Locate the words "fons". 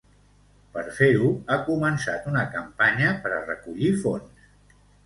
4.05-4.79